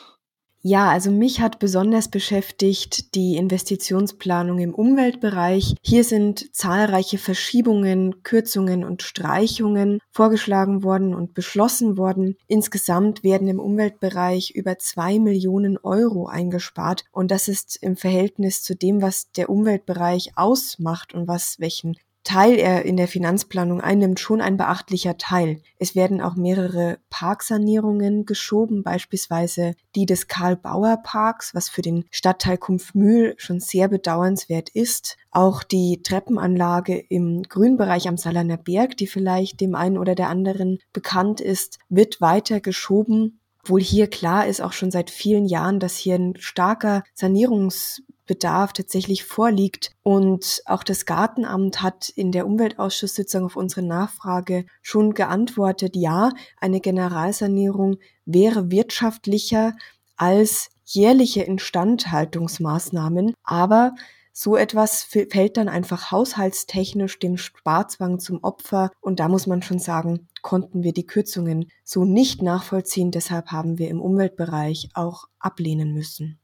Ja, 0.62 0.90
also 0.90 1.10
mich 1.10 1.40
hat 1.40 1.58
besonders 1.58 2.08
beschäftigt 2.08 3.14
die 3.14 3.36
Investitionsplanung 3.36 4.58
im 4.58 4.74
Umweltbereich. 4.74 5.74
Hier 5.80 6.04
sind 6.04 6.54
zahlreiche 6.54 7.16
Verschiebungen, 7.16 8.22
Kürzungen 8.24 8.84
und 8.84 9.02
Streichungen 9.02 10.00
vorgeschlagen 10.10 10.82
worden 10.82 11.14
und 11.14 11.32
beschlossen 11.32 11.96
worden. 11.96 12.36
Insgesamt 12.46 13.24
werden 13.24 13.48
im 13.48 13.58
Umweltbereich 13.58 14.50
über 14.50 14.78
zwei 14.78 15.18
Millionen 15.18 15.78
Euro 15.78 16.26
eingespart 16.26 17.04
und 17.10 17.30
das 17.30 17.48
ist 17.48 17.78
im 17.80 17.96
Verhältnis 17.96 18.62
zu 18.62 18.76
dem, 18.76 19.00
was 19.00 19.32
der 19.32 19.48
Umweltbereich 19.48 20.32
ausmacht 20.36 21.14
und 21.14 21.26
was 21.26 21.58
welchen 21.58 21.96
Teil 22.30 22.60
er 22.60 22.84
in 22.84 22.96
der 22.96 23.08
Finanzplanung 23.08 23.80
einnimmt, 23.80 24.20
schon 24.20 24.40
ein 24.40 24.56
beachtlicher 24.56 25.18
Teil. 25.18 25.60
Es 25.80 25.96
werden 25.96 26.20
auch 26.20 26.36
mehrere 26.36 26.98
Parksanierungen 27.10 28.24
geschoben, 28.24 28.84
beispielsweise 28.84 29.74
die 29.96 30.06
des 30.06 30.28
Karl-Bauer-Parks, 30.28 31.56
was 31.56 31.68
für 31.68 31.82
den 31.82 32.04
Stadtteil 32.12 32.56
Kumpfmühl 32.56 33.34
schon 33.36 33.58
sehr 33.58 33.88
bedauernswert 33.88 34.68
ist. 34.68 35.16
Auch 35.32 35.64
die 35.64 36.02
Treppenanlage 36.04 37.00
im 37.00 37.42
Grünbereich 37.42 38.06
am 38.06 38.16
Salaner 38.16 38.58
Berg, 38.58 38.96
die 38.96 39.08
vielleicht 39.08 39.60
dem 39.60 39.74
einen 39.74 39.98
oder 39.98 40.14
der 40.14 40.28
anderen 40.28 40.78
bekannt 40.92 41.40
ist, 41.40 41.80
wird 41.88 42.20
weiter 42.20 42.60
geschoben 42.60 43.40
obwohl 43.62 43.82
hier 43.82 44.08
klar 44.08 44.46
ist 44.46 44.62
auch 44.62 44.72
schon 44.72 44.90
seit 44.90 45.10
vielen 45.10 45.44
Jahren, 45.44 45.80
dass 45.80 45.96
hier 45.96 46.14
ein 46.14 46.34
starker 46.38 47.02
Sanierungs 47.12 48.02
Bedarf 48.30 48.72
tatsächlich 48.72 49.24
vorliegt. 49.24 49.90
Und 50.04 50.62
auch 50.66 50.84
das 50.84 51.04
Gartenamt 51.04 51.82
hat 51.82 52.10
in 52.10 52.30
der 52.30 52.46
Umweltausschusssitzung 52.46 53.44
auf 53.44 53.56
unsere 53.56 53.82
Nachfrage 53.82 54.66
schon 54.82 55.14
geantwortet, 55.14 55.96
ja, 55.96 56.30
eine 56.60 56.78
Generalsanierung 56.78 57.96
wäre 58.26 58.70
wirtschaftlicher 58.70 59.72
als 60.16 60.68
jährliche 60.84 61.42
Instandhaltungsmaßnahmen, 61.42 63.34
aber 63.42 63.96
so 64.32 64.54
etwas 64.54 65.02
fällt 65.02 65.56
dann 65.56 65.68
einfach 65.68 66.12
haushaltstechnisch 66.12 67.18
dem 67.18 67.36
Sparzwang 67.36 68.20
zum 68.20 68.44
Opfer 68.44 68.92
und 69.00 69.18
da 69.18 69.28
muss 69.28 69.48
man 69.48 69.60
schon 69.62 69.80
sagen, 69.80 70.28
konnten 70.40 70.84
wir 70.84 70.92
die 70.92 71.06
Kürzungen 71.06 71.68
so 71.82 72.04
nicht 72.04 72.42
nachvollziehen, 72.42 73.10
deshalb 73.10 73.48
haben 73.48 73.78
wir 73.78 73.88
im 73.88 74.00
Umweltbereich 74.00 74.90
auch 74.94 75.24
ablehnen 75.40 75.92
müssen. 75.92 76.38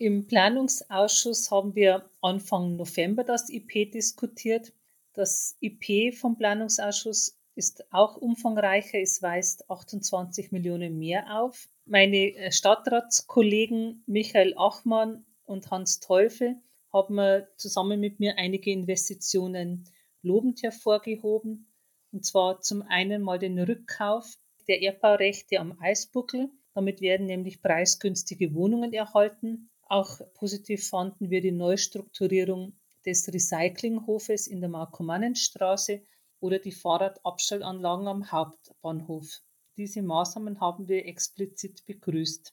Im 0.00 0.28
Planungsausschuss 0.28 1.50
haben 1.50 1.74
wir 1.74 2.08
Anfang 2.20 2.76
November 2.76 3.24
das 3.24 3.50
IP 3.50 3.90
diskutiert. 3.90 4.72
Das 5.12 5.56
IP 5.60 6.14
vom 6.14 6.38
Planungsausschuss 6.38 7.36
ist 7.56 7.92
auch 7.92 8.16
umfangreicher. 8.16 9.00
Es 9.00 9.20
weist 9.22 9.68
28 9.68 10.52
Millionen 10.52 11.00
mehr 11.00 11.40
auf. 11.40 11.68
Meine 11.84 12.32
äh, 12.36 12.52
Stadtratskollegen 12.52 14.04
Michael 14.06 14.54
Achmann 14.56 15.26
und 15.44 15.68
Hans 15.72 15.98
Teufel 15.98 16.62
haben 16.92 17.44
zusammen 17.56 17.98
mit 17.98 18.20
mir 18.20 18.38
einige 18.38 18.70
Investitionen 18.70 19.82
lobend 20.22 20.62
hervorgehoben. 20.62 21.72
Und 22.12 22.24
zwar 22.24 22.60
zum 22.60 22.82
einen 22.82 23.22
mal 23.22 23.40
den 23.40 23.58
Rückkauf 23.58 24.32
der 24.68 24.80
Erdbaurechte 24.80 25.58
am 25.58 25.76
Eisbuckel. 25.80 26.50
Damit 26.72 27.00
werden 27.00 27.26
nämlich 27.26 27.60
preisgünstige 27.60 28.54
Wohnungen 28.54 28.92
erhalten. 28.92 29.67
Auch 29.88 30.20
positiv 30.34 30.86
fanden 30.88 31.30
wir 31.30 31.40
die 31.40 31.52
Neustrukturierung 31.52 32.78
des 33.06 33.26
Recyclinghofes 33.32 34.46
in 34.46 34.60
der 34.60 34.68
Markomannenstraße 34.68 36.02
oder 36.40 36.58
die 36.58 36.72
Fahrradabstellanlagen 36.72 38.06
am 38.06 38.30
Hauptbahnhof. 38.30 39.40
Diese 39.78 40.02
Maßnahmen 40.02 40.60
haben 40.60 40.88
wir 40.88 41.06
explizit 41.06 41.86
begrüßt. 41.86 42.52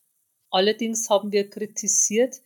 Allerdings 0.50 1.10
haben 1.10 1.34
wir 1.34 1.50
kritisiert, 1.50 2.42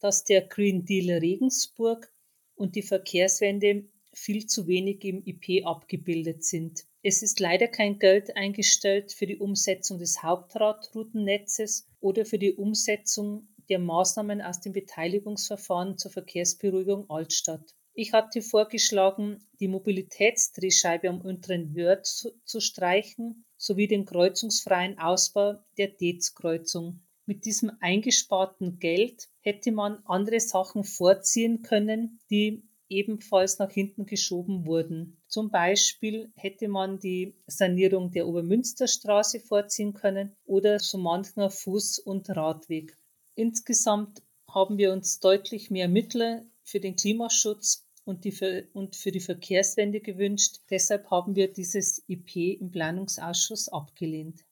dass 0.00 0.24
der 0.24 0.42
Green 0.42 0.84
Deal 0.84 1.18
Regensburg 1.18 2.12
und 2.56 2.74
die 2.74 2.82
Verkehrswende 2.82 3.88
viel 4.12 4.46
zu 4.46 4.66
wenig 4.66 5.04
im 5.04 5.22
IP 5.24 5.64
abgebildet 5.64 6.42
sind. 6.44 6.84
Es 7.02 7.22
ist 7.22 7.38
leider 7.38 7.68
kein 7.68 7.98
Geld 8.00 8.36
eingestellt 8.36 9.12
für 9.12 9.26
die 9.26 9.36
Umsetzung 9.36 9.98
des 9.98 10.22
Hauptradroutennetzes 10.22 11.86
oder 12.00 12.24
für 12.24 12.38
die 12.38 12.54
Umsetzung 12.54 13.46
der 13.68 13.78
Maßnahmen 13.78 14.40
aus 14.42 14.60
dem 14.60 14.72
Beteiligungsverfahren 14.72 15.98
zur 15.98 16.10
Verkehrsberuhigung 16.10 17.10
Altstadt. 17.10 17.74
Ich 17.94 18.12
hatte 18.12 18.42
vorgeschlagen, 18.42 19.38
die 19.58 19.68
Mobilitätsdrehscheibe 19.68 21.08
am 21.08 21.22
unteren 21.22 21.74
Wörth 21.74 22.04
zu, 22.04 22.30
zu 22.44 22.60
streichen 22.60 23.46
sowie 23.56 23.88
den 23.88 24.04
kreuzungsfreien 24.04 24.98
Ausbau 24.98 25.54
der 25.78 25.88
Detz-Kreuzung. 25.88 27.00
Mit 27.24 27.44
diesem 27.44 27.72
eingesparten 27.80 28.78
Geld 28.78 29.28
hätte 29.40 29.72
man 29.72 30.02
andere 30.04 30.40
Sachen 30.40 30.84
vorziehen 30.84 31.62
können, 31.62 32.20
die 32.30 32.62
ebenfalls 32.88 33.58
nach 33.58 33.70
hinten 33.70 34.06
geschoben 34.06 34.66
wurden. 34.66 35.20
Zum 35.26 35.50
Beispiel 35.50 36.30
hätte 36.36 36.68
man 36.68 36.98
die 36.98 37.34
Sanierung 37.46 38.10
der 38.10 38.28
Obermünsterstraße 38.28 39.40
vorziehen 39.40 39.92
können 39.92 40.36
oder 40.44 40.78
so 40.78 40.98
mancher 40.98 41.48
Fuß- 41.48 42.00
und 42.02 42.28
Radweg. 42.30 42.96
Insgesamt 43.36 44.22
haben 44.48 44.78
wir 44.78 44.92
uns 44.92 45.20
deutlich 45.20 45.70
mehr 45.70 45.88
Mittel 45.88 46.50
für 46.62 46.80
den 46.80 46.96
Klimaschutz 46.96 47.86
und, 48.04 48.24
die, 48.24 48.64
und 48.72 48.96
für 48.96 49.12
die 49.12 49.20
Verkehrswende 49.20 50.00
gewünscht. 50.00 50.60
Deshalb 50.70 51.10
haben 51.10 51.36
wir 51.36 51.52
dieses 51.52 52.02
IP 52.08 52.60
im 52.60 52.70
Planungsausschuss 52.70 53.68
abgelehnt. 53.68 54.44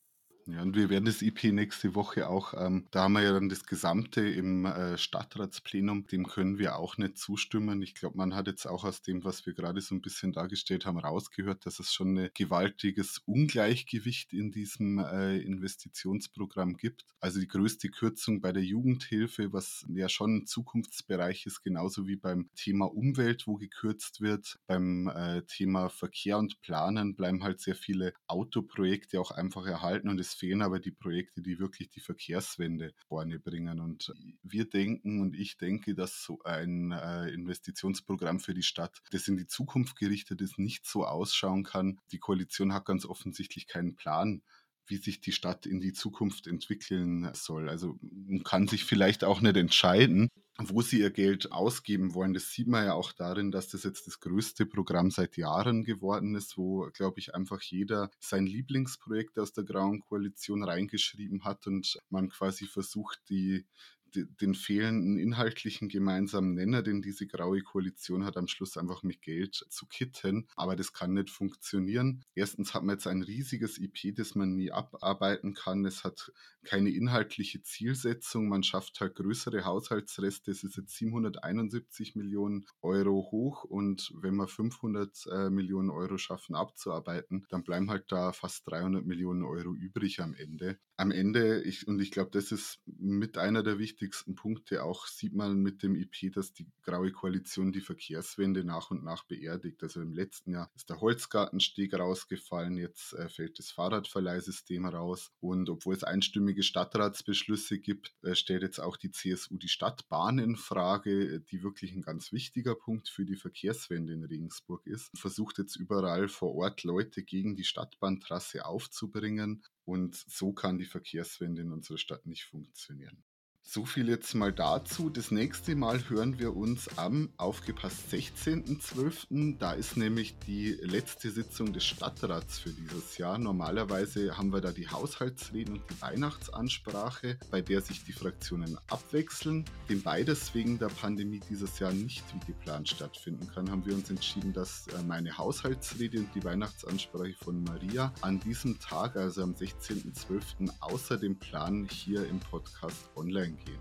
Ja, 0.47 0.61
und 0.61 0.75
wir 0.75 0.91
werden 0.91 1.05
das 1.05 1.23
IP 1.23 1.45
nächste 1.45 1.95
Woche 1.95 2.29
auch, 2.29 2.53
ähm, 2.55 2.85
da 2.91 3.03
haben 3.03 3.13
wir 3.13 3.23
ja 3.23 3.33
dann 3.33 3.49
das 3.49 3.65
Gesamte 3.65 4.21
im 4.29 4.65
äh, 4.65 4.95
Stadtratsplenum, 4.95 6.05
dem 6.05 6.27
können 6.27 6.59
wir 6.59 6.75
auch 6.75 6.99
nicht 6.99 7.17
zustimmen. 7.17 7.81
Ich 7.81 7.95
glaube, 7.95 8.17
man 8.17 8.35
hat 8.35 8.45
jetzt 8.45 8.67
auch 8.67 8.83
aus 8.83 9.01
dem, 9.01 9.23
was 9.23 9.47
wir 9.47 9.53
gerade 9.53 9.81
so 9.81 9.95
ein 9.95 10.01
bisschen 10.01 10.33
dargestellt 10.33 10.85
haben, 10.85 10.99
rausgehört, 10.99 11.65
dass 11.65 11.79
es 11.79 11.91
schon 11.91 12.15
ein 12.19 12.29
gewaltiges 12.35 13.23
Ungleichgewicht 13.25 14.33
in 14.33 14.51
diesem 14.51 14.99
äh, 14.99 15.39
Investitionsprogramm 15.39 16.77
gibt. 16.77 17.05
Also 17.19 17.39
die 17.39 17.47
größte 17.47 17.89
Kürzung 17.89 18.39
bei 18.39 18.51
der 18.51 18.63
Jugendhilfe, 18.63 19.51
was 19.51 19.83
ja 19.89 20.09
schon 20.09 20.35
ein 20.35 20.45
Zukunftsbereich 20.45 21.47
ist, 21.47 21.63
genauso 21.63 22.05
wie 22.07 22.17
beim 22.17 22.51
Thema 22.55 22.85
Umwelt, 22.85 23.47
wo 23.47 23.55
gekürzt 23.55 24.21
wird. 24.21 24.59
Beim 24.67 25.07
äh, 25.07 25.41
Thema 25.47 25.89
Verkehr 25.89 26.37
und 26.37 26.61
Planen 26.61 27.15
bleiben 27.15 27.43
halt 27.43 27.61
sehr 27.61 27.75
viele 27.75 28.13
Autoprojekte 28.27 29.19
auch 29.19 29.31
einfach 29.31 29.65
erhalten 29.65 30.07
und 30.07 30.19
es 30.19 30.34
fehlen 30.35 30.61
aber 30.61 30.79
die 30.79 30.91
Projekte, 30.91 31.41
die 31.41 31.59
wirklich 31.59 31.89
die 31.89 31.99
Verkehrswende 31.99 32.93
vorne 33.07 33.39
bringen. 33.39 33.79
Und 33.79 34.13
wir 34.43 34.69
denken 34.69 35.21
und 35.21 35.35
ich 35.35 35.57
denke, 35.57 35.95
dass 35.95 36.23
so 36.23 36.39
ein 36.43 36.91
äh, 36.91 37.29
Investitionsprogramm 37.29 38.39
für 38.39 38.53
die 38.53 38.63
Stadt, 38.63 39.01
das 39.11 39.27
in 39.27 39.37
die 39.37 39.47
Zukunft 39.47 39.97
gerichtet 39.97 40.41
ist, 40.41 40.59
nicht 40.59 40.85
so 40.85 41.05
ausschauen 41.05 41.63
kann. 41.63 41.99
Die 42.11 42.19
Koalition 42.19 42.73
hat 42.73 42.85
ganz 42.85 43.05
offensichtlich 43.05 43.67
keinen 43.67 43.95
Plan 43.95 44.41
wie 44.87 44.97
sich 44.97 45.19
die 45.19 45.31
Stadt 45.31 45.65
in 45.65 45.79
die 45.79 45.93
Zukunft 45.93 46.47
entwickeln 46.47 47.29
soll. 47.33 47.69
Also 47.69 47.97
man 48.01 48.43
kann 48.43 48.67
sich 48.67 48.85
vielleicht 48.85 49.23
auch 49.23 49.41
nicht 49.41 49.57
entscheiden, 49.57 50.29
wo 50.57 50.81
sie 50.81 50.99
ihr 50.99 51.11
Geld 51.11 51.51
ausgeben 51.51 52.13
wollen. 52.13 52.33
Das 52.33 52.51
sieht 52.51 52.67
man 52.67 52.85
ja 52.85 52.93
auch 52.93 53.11
darin, 53.11 53.51
dass 53.51 53.67
das 53.69 53.83
jetzt 53.83 54.07
das 54.07 54.19
größte 54.19 54.65
Programm 54.65 55.11
seit 55.11 55.37
Jahren 55.37 55.83
geworden 55.83 56.35
ist, 56.35 56.57
wo, 56.57 56.89
glaube 56.93 57.19
ich, 57.19 57.35
einfach 57.35 57.61
jeder 57.61 58.09
sein 58.19 58.45
Lieblingsprojekt 58.45 59.37
aus 59.37 59.51
der 59.51 59.65
Grauen 59.65 59.99
Koalition 59.99 60.63
reingeschrieben 60.63 61.43
hat 61.43 61.67
und 61.67 61.99
man 62.09 62.29
quasi 62.29 62.67
versucht, 62.67 63.19
die 63.29 63.65
den 64.13 64.55
fehlenden 64.55 65.17
inhaltlichen 65.17 65.89
gemeinsamen 65.89 66.53
Nenner, 66.53 66.81
den 66.81 67.01
diese 67.01 67.27
graue 67.27 67.61
Koalition 67.61 68.25
hat, 68.25 68.37
am 68.37 68.47
Schluss 68.47 68.77
einfach 68.77 69.03
mit 69.03 69.21
Geld 69.21 69.65
zu 69.69 69.85
kitten. 69.87 70.47
Aber 70.55 70.75
das 70.75 70.93
kann 70.93 71.13
nicht 71.13 71.29
funktionieren. 71.29 72.23
Erstens 72.33 72.73
hat 72.73 72.83
man 72.83 72.95
jetzt 72.95 73.07
ein 73.07 73.23
riesiges 73.23 73.77
IP, 73.77 74.15
das 74.15 74.35
man 74.35 74.55
nie 74.55 74.71
abarbeiten 74.71 75.53
kann. 75.53 75.85
Es 75.85 76.03
hat 76.03 76.31
keine 76.63 76.89
inhaltliche 76.89 77.61
Zielsetzung. 77.61 78.47
Man 78.47 78.63
schafft 78.63 78.99
halt 78.99 79.15
größere 79.15 79.65
Haushaltsreste. 79.65 80.51
Es 80.51 80.63
ist 80.63 80.77
jetzt 80.77 80.95
771 80.95 82.15
Millionen 82.15 82.65
Euro 82.81 83.29
hoch 83.31 83.63
und 83.63 84.11
wenn 84.15 84.35
wir 84.35 84.47
500 84.47 85.27
äh, 85.31 85.49
Millionen 85.49 85.89
Euro 85.89 86.17
schaffen 86.17 86.55
abzuarbeiten, 86.55 87.45
dann 87.49 87.63
bleiben 87.63 87.89
halt 87.89 88.11
da 88.11 88.31
fast 88.31 88.67
300 88.69 89.05
Millionen 89.05 89.43
Euro 89.43 89.73
übrig 89.73 90.21
am 90.21 90.33
Ende. 90.33 90.79
Am 90.97 91.11
Ende, 91.11 91.61
ich, 91.63 91.87
und 91.87 91.99
ich 92.01 92.11
glaube, 92.11 92.31
das 92.31 92.51
ist 92.51 92.79
mit 92.85 93.37
einer 93.37 93.63
der 93.63 93.79
wichtigsten 93.79 94.04
wichtigsten 94.05 94.35
Punkte. 94.35 94.83
Auch 94.83 95.07
sieht 95.07 95.33
man 95.33 95.57
mit 95.63 95.81
dem 95.81 95.95
IP, 95.95 96.31
dass 96.33 96.53
die 96.53 96.67
Graue 96.83 97.11
Koalition 97.11 97.71
die 97.71 97.81
Verkehrswende 97.81 98.63
nach 98.63 98.91
und 98.91 99.03
nach 99.03 99.23
beerdigt. 99.25 99.81
Also 99.81 100.01
im 100.01 100.13
letzten 100.13 100.51
Jahr 100.51 100.69
ist 100.75 100.91
der 100.91 101.01
Holzgartensteg 101.01 101.95
rausgefallen, 101.95 102.77
jetzt 102.77 103.13
äh, 103.13 103.27
fällt 103.29 103.57
das 103.57 103.71
Fahrradverleihsystem 103.71 104.85
raus. 104.85 105.31
Und 105.39 105.69
obwohl 105.71 105.95
es 105.95 106.03
einstimmige 106.03 106.61
Stadtratsbeschlüsse 106.61 107.79
gibt, 107.79 108.13
äh, 108.21 108.35
stellt 108.35 108.61
jetzt 108.61 108.79
auch 108.79 108.95
die 108.95 109.11
CSU 109.11 109.57
die 109.57 109.69
Stadtbahn 109.69 110.37
in 110.37 110.55
Frage, 110.55 111.39
die 111.39 111.63
wirklich 111.63 111.93
ein 111.93 112.03
ganz 112.03 112.31
wichtiger 112.31 112.75
Punkt 112.75 113.09
für 113.09 113.25
die 113.25 113.37
Verkehrswende 113.37 114.13
in 114.13 114.23
Regensburg 114.23 114.85
ist. 114.85 115.17
Versucht 115.17 115.57
jetzt 115.57 115.77
überall 115.77 116.27
vor 116.27 116.53
Ort 116.53 116.83
Leute 116.83 117.23
gegen 117.23 117.55
die 117.55 117.63
Stadtbahntrasse 117.63 118.65
aufzubringen. 118.65 119.63
Und 119.83 120.15
so 120.15 120.51
kann 120.51 120.77
die 120.77 120.85
Verkehrswende 120.85 121.61
in 121.61 121.71
unserer 121.71 121.97
Stadt 121.97 122.25
nicht 122.25 122.45
funktionieren. 122.45 123.23
So 123.67 123.83
viel 123.83 124.07
jetzt 124.09 124.35
mal 124.35 124.53
dazu. 124.53 125.09
Das 125.09 125.31
nächste 125.31 125.75
Mal 125.75 126.07
hören 126.07 126.37
wir 126.37 126.55
uns 126.55 126.87
am 126.99 127.29
aufgepasst 127.35 128.03
16.12. 128.11 129.57
Da 129.57 129.73
ist 129.73 129.97
nämlich 129.97 130.37
die 130.45 130.77
letzte 130.81 131.31
Sitzung 131.31 131.73
des 131.73 131.83
Stadtrats 131.83 132.59
für 132.59 132.69
dieses 132.69 133.17
Jahr. 133.17 133.39
Normalerweise 133.39 134.37
haben 134.37 134.53
wir 134.53 134.61
da 134.61 134.71
die 134.71 134.87
Haushaltsreden 134.87 135.79
und 135.79 135.83
die 135.89 135.99
Weihnachtsansprache, 135.99 137.39
bei 137.49 137.61
der 137.61 137.81
sich 137.81 138.03
die 138.03 138.13
Fraktionen 138.13 138.77
abwechseln. 138.87 139.65
Dem 139.89 140.03
beides 140.03 140.53
wegen 140.53 140.77
der 140.77 140.89
Pandemie 140.89 141.41
dieses 141.49 141.79
Jahr 141.79 141.91
nicht 141.91 142.23
wie 142.33 142.53
geplant 142.53 142.87
stattfinden 142.87 143.47
kann, 143.47 143.69
haben 143.71 143.85
wir 143.85 143.95
uns 143.95 144.11
entschieden, 144.11 144.53
dass 144.53 144.87
äh, 144.87 145.03
meine 145.07 145.37
Haushaltsrede 145.37 146.19
und 146.19 146.29
die 146.35 146.43
Weihnachtsansprache 146.43 147.33
von 147.43 147.63
Maria 147.63 148.13
an 148.21 148.39
diesem 148.39 148.79
Tag, 148.79 149.15
also 149.15 149.41
am 149.41 149.53
16.12. 149.53 150.69
außer 150.81 151.17
dem 151.17 151.37
Plan 151.39 151.89
hier 151.91 152.29
im 152.29 152.39
Podcast 152.39 153.09
online 153.15 153.54
gehen. 153.57 153.79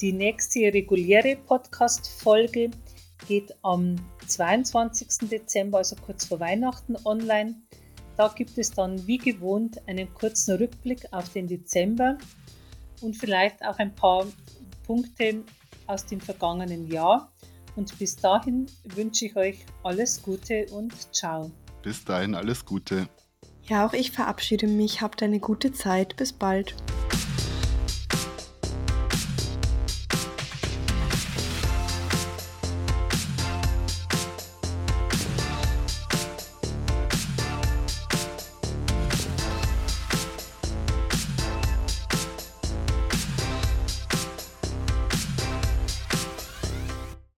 Die 0.00 0.12
nächste 0.12 0.60
reguläre 0.60 1.36
Podcast-Folge 1.36 2.70
geht 3.26 3.52
am 3.62 3.96
22. 4.26 5.28
Dezember, 5.28 5.78
also 5.78 5.96
kurz 5.96 6.26
vor 6.26 6.40
Weihnachten, 6.40 6.96
online. 7.04 7.56
Da 8.16 8.28
gibt 8.28 8.58
es 8.58 8.70
dann 8.70 9.06
wie 9.06 9.18
gewohnt 9.18 9.80
einen 9.88 10.12
kurzen 10.14 10.56
Rückblick 10.56 11.06
auf 11.12 11.28
den 11.30 11.46
Dezember 11.46 12.18
und 13.00 13.16
vielleicht 13.16 13.64
auch 13.64 13.78
ein 13.78 13.94
paar 13.94 14.26
Punkte 14.86 15.44
aus 15.86 16.06
dem 16.06 16.20
vergangenen 16.20 16.90
Jahr. 16.90 17.32
Und 17.76 17.96
bis 17.98 18.16
dahin 18.16 18.66
wünsche 18.84 19.26
ich 19.26 19.36
euch 19.36 19.64
alles 19.84 20.22
Gute 20.22 20.66
und 20.72 20.92
ciao. 21.14 21.50
Bis 21.82 22.04
dahin 22.04 22.34
alles 22.34 22.64
Gute. 22.64 23.08
Ja, 23.68 23.86
auch 23.86 23.92
ich 23.92 24.10
verabschiede 24.10 24.66
mich. 24.66 25.00
Habt 25.00 25.22
eine 25.22 25.40
gute 25.40 25.72
Zeit. 25.72 26.16
Bis 26.16 26.32
bald. 26.32 26.74